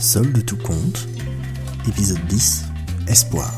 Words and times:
Solde 0.00 0.44
tout 0.46 0.56
compte, 0.56 1.08
épisode 1.88 2.24
10, 2.28 2.66
Espoir. 3.08 3.52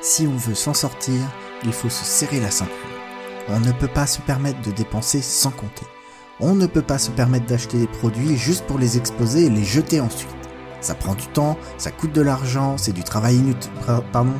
Si 0.00 0.26
on 0.26 0.36
veut 0.36 0.56
s'en 0.56 0.74
sortir, 0.74 1.14
il 1.62 1.72
faut 1.72 1.88
se 1.88 2.04
serrer 2.04 2.40
la 2.40 2.50
ceinture. 2.50 2.74
On 3.48 3.60
ne 3.60 3.70
peut 3.70 3.86
pas 3.86 4.08
se 4.08 4.20
permettre 4.20 4.60
de 4.62 4.72
dépenser 4.72 5.22
sans 5.22 5.52
compter. 5.52 5.86
On 6.40 6.56
ne 6.56 6.66
peut 6.66 6.82
pas 6.82 6.98
se 6.98 7.12
permettre 7.12 7.46
d'acheter 7.46 7.78
des 7.78 7.86
produits 7.86 8.36
juste 8.36 8.66
pour 8.66 8.80
les 8.80 8.98
exposer 8.98 9.44
et 9.44 9.50
les 9.50 9.64
jeter 9.64 10.00
ensuite. 10.00 10.41
Ça 10.82 10.94
prend 10.94 11.14
du 11.14 11.26
temps, 11.28 11.56
ça 11.78 11.90
coûte 11.90 12.12
de 12.12 12.20
l'argent, 12.20 12.76
c'est 12.76 12.92
du 12.92 13.04
travail 13.04 13.36
inutile. 13.36 13.70
Pardon? 14.12 14.34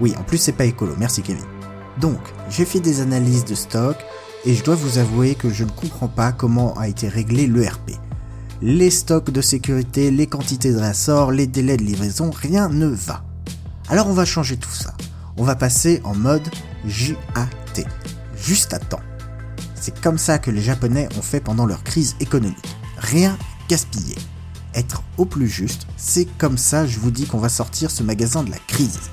Oui, 0.00 0.12
en 0.18 0.24
plus 0.24 0.38
c'est 0.38 0.52
pas 0.52 0.64
écolo, 0.64 0.94
merci 0.98 1.22
Kevin. 1.22 1.44
Donc, 2.00 2.18
j'ai 2.50 2.64
fait 2.64 2.80
des 2.80 3.00
analyses 3.00 3.44
de 3.44 3.54
stock 3.54 3.96
et 4.44 4.54
je 4.54 4.64
dois 4.64 4.74
vous 4.74 4.98
avouer 4.98 5.36
que 5.36 5.50
je 5.50 5.62
ne 5.64 5.70
comprends 5.70 6.08
pas 6.08 6.32
comment 6.32 6.74
a 6.76 6.88
été 6.88 7.08
réglé 7.08 7.46
l'ERP. 7.46 7.92
Les 8.60 8.90
stocks 8.90 9.30
de 9.30 9.40
sécurité, 9.40 10.10
les 10.10 10.26
quantités 10.26 10.72
de 10.72 10.78
rassort, 10.78 11.30
les 11.30 11.46
délais 11.46 11.76
de 11.76 11.84
livraison, 11.84 12.30
rien 12.30 12.68
ne 12.68 12.86
va. 12.86 13.24
Alors 13.88 14.08
on 14.08 14.12
va 14.12 14.24
changer 14.24 14.56
tout 14.56 14.70
ça. 14.70 14.94
On 15.36 15.44
va 15.44 15.54
passer 15.54 16.00
en 16.04 16.14
mode 16.14 16.48
JAT, 16.84 17.84
juste 18.36 18.74
à 18.74 18.78
temps. 18.78 19.00
C'est 19.74 20.00
comme 20.00 20.18
ça 20.18 20.38
que 20.38 20.50
les 20.50 20.60
Japonais 20.60 21.08
ont 21.16 21.22
fait 21.22 21.40
pendant 21.40 21.66
leur 21.66 21.82
crise 21.84 22.16
économique. 22.20 22.76
Rien 22.98 23.36
gaspiller. 23.68 24.16
Être 24.74 25.02
au 25.18 25.26
plus 25.26 25.48
juste, 25.48 25.86
c'est 25.96 26.26
comme 26.38 26.56
ça, 26.56 26.86
je 26.86 26.98
vous 26.98 27.10
dis 27.10 27.26
qu'on 27.26 27.38
va 27.38 27.50
sortir 27.50 27.90
ce 27.90 28.02
magasin 28.02 28.42
de 28.42 28.50
la 28.50 28.58
crise. 28.58 29.10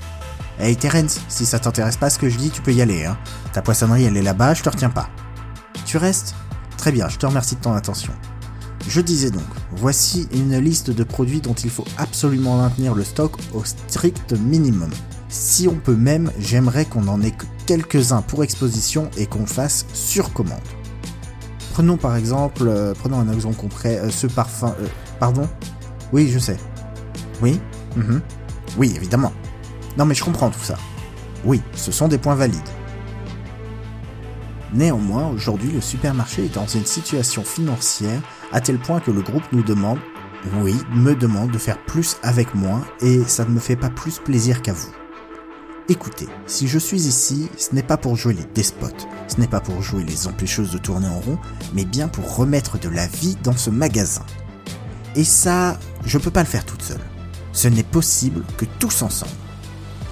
Hey 0.58 0.76
Terence, 0.76 1.20
si 1.28 1.44
ça 1.44 1.58
t'intéresse 1.58 1.98
pas 1.98 2.08
ce 2.08 2.18
que 2.18 2.30
je 2.30 2.38
dis, 2.38 2.50
tu 2.50 2.62
peux 2.62 2.72
y 2.72 2.80
aller. 2.80 3.04
Hein. 3.04 3.18
Ta 3.52 3.60
poissonnerie, 3.60 4.04
elle 4.04 4.16
est 4.16 4.22
là-bas, 4.22 4.54
je 4.54 4.62
te 4.62 4.70
retiens 4.70 4.90
pas. 4.90 5.10
Tu 5.84 5.98
restes? 5.98 6.34
Très 6.78 6.92
bien, 6.92 7.08
je 7.08 7.18
te 7.18 7.26
remercie 7.26 7.56
de 7.56 7.60
ton 7.60 7.74
attention. 7.74 8.12
Je 8.88 9.02
disais 9.02 9.30
donc, 9.30 9.42
voici 9.72 10.28
une 10.32 10.56
liste 10.58 10.90
de 10.90 11.04
produits 11.04 11.42
dont 11.42 11.54
il 11.54 11.68
faut 11.68 11.84
absolument 11.98 12.56
maintenir 12.56 12.94
le 12.94 13.04
stock 13.04 13.36
au 13.52 13.62
strict 13.64 14.32
minimum. 14.32 14.90
Si 15.28 15.68
on 15.68 15.76
peut 15.76 15.94
même, 15.94 16.32
j'aimerais 16.38 16.86
qu'on 16.86 17.06
en 17.06 17.20
ait 17.20 17.30
que 17.32 17.44
quelques-uns 17.66 18.22
pour 18.22 18.42
exposition 18.42 19.10
et 19.18 19.26
qu'on 19.26 19.46
fasse 19.46 19.84
sur 19.92 20.32
commande. 20.32 20.58
Prenons 21.72 21.98
par 21.98 22.16
exemple, 22.16 22.64
euh, 22.66 22.94
prenons 22.98 23.20
un 23.20 23.30
exemple 23.32 23.56
concret, 23.56 23.98
euh, 23.98 24.10
ce 24.10 24.26
parfum. 24.26 24.74
Euh, 24.80 24.88
pardon 25.20 25.48
Oui, 26.12 26.28
je 26.28 26.38
sais. 26.40 26.56
Oui 27.40 27.60
mhm. 27.94 28.20
Oui, 28.76 28.92
évidemment. 28.96 29.32
Non 29.96 30.04
mais 30.04 30.14
je 30.14 30.24
comprends 30.24 30.50
tout 30.50 30.60
ça. 30.60 30.76
Oui, 31.44 31.62
ce 31.74 31.92
sont 31.92 32.08
des 32.08 32.18
points 32.18 32.34
valides. 32.34 32.60
Néanmoins, 34.72 35.28
aujourd'hui, 35.28 35.70
le 35.72 35.80
supermarché 35.80 36.44
est 36.44 36.54
dans 36.54 36.66
une 36.66 36.86
situation 36.86 37.42
financière 37.42 38.20
à 38.52 38.60
tel 38.60 38.78
point 38.78 39.00
que 39.00 39.10
le 39.10 39.20
groupe 39.20 39.42
nous 39.52 39.64
demande, 39.64 39.98
oui, 40.60 40.76
me 40.94 41.14
demande 41.14 41.50
de 41.50 41.58
faire 41.58 41.82
plus 41.84 42.16
avec 42.22 42.54
moins 42.54 42.82
et 43.00 43.24
ça 43.24 43.44
ne 43.44 43.50
me 43.50 43.58
fait 43.58 43.76
pas 43.76 43.90
plus 43.90 44.18
plaisir 44.18 44.62
qu'à 44.62 44.72
vous. 44.72 44.92
Écoutez, 45.88 46.28
si 46.46 46.68
je 46.68 46.78
suis 46.78 47.08
ici, 47.08 47.48
ce 47.56 47.74
n'est 47.74 47.82
pas 47.82 47.96
pour 47.96 48.14
jouer 48.14 48.32
les 48.32 48.44
despotes, 48.54 49.08
ce 49.26 49.40
n'est 49.40 49.48
pas 49.48 49.58
pour 49.58 49.82
jouer 49.82 50.04
les 50.04 50.28
empêcheuses 50.28 50.70
de 50.70 50.78
tourner 50.78 51.08
en 51.08 51.18
rond, 51.18 51.38
mais 51.74 51.84
bien 51.84 52.06
pour 52.06 52.36
remettre 52.36 52.78
de 52.78 52.88
la 52.88 53.08
vie 53.08 53.36
dans 53.42 53.56
ce 53.56 53.70
magasin. 53.70 54.24
Et 55.16 55.24
ça, 55.24 55.78
je 56.04 56.18
peux 56.18 56.30
pas 56.30 56.42
le 56.42 56.48
faire 56.48 56.64
toute 56.64 56.82
seule. 56.82 57.00
Ce 57.52 57.68
n'est 57.68 57.82
possible 57.82 58.44
que 58.56 58.64
tous 58.78 59.02
ensemble. 59.02 59.32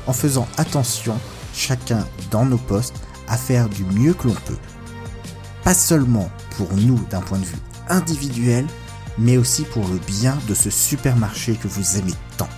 En 0.06 0.12
faisant 0.12 0.48
attention, 0.56 1.18
chacun 1.54 2.06
dans 2.30 2.44
nos 2.44 2.58
postes, 2.58 2.96
à 3.28 3.36
faire 3.36 3.68
du 3.68 3.84
mieux 3.84 4.14
que 4.14 4.28
l'on 4.28 4.34
peut. 4.34 4.58
Pas 5.64 5.74
seulement 5.74 6.30
pour 6.56 6.72
nous 6.74 6.98
d'un 7.10 7.20
point 7.20 7.38
de 7.38 7.44
vue 7.44 7.58
individuel, 7.88 8.66
mais 9.18 9.36
aussi 9.36 9.62
pour 9.62 9.86
le 9.88 9.98
bien 9.98 10.38
de 10.48 10.54
ce 10.54 10.70
supermarché 10.70 11.54
que 11.54 11.68
vous 11.68 11.98
aimez 11.98 12.14
tant, 12.36 12.48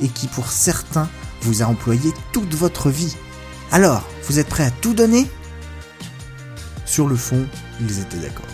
et 0.00 0.08
qui 0.08 0.26
pour 0.26 0.50
certains 0.50 1.08
vous 1.42 1.62
a 1.62 1.66
employé 1.66 2.12
toute 2.32 2.54
votre 2.54 2.90
vie. 2.90 3.16
Alors, 3.72 4.02
vous 4.28 4.38
êtes 4.38 4.48
prêts 4.48 4.64
à 4.64 4.70
tout 4.70 4.94
donner? 4.94 5.30
Sur 6.84 7.08
le 7.08 7.16
fond, 7.16 7.46
ils 7.80 8.00
étaient 8.00 8.18
d'accord. 8.18 8.46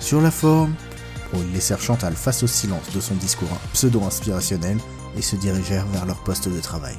Sur 0.00 0.20
la 0.20 0.30
forme, 0.30 0.74
ils 1.42 1.52
laissèrent 1.52 1.80
Chantal 1.80 2.14
face 2.14 2.42
au 2.42 2.46
silence 2.46 2.92
de 2.94 3.00
son 3.00 3.14
discours 3.14 3.48
pseudo-inspirationnel 3.72 4.78
et 5.16 5.22
se 5.22 5.36
dirigèrent 5.36 5.86
vers 5.86 6.06
leur 6.06 6.22
poste 6.22 6.48
de 6.48 6.60
travail. 6.60 6.96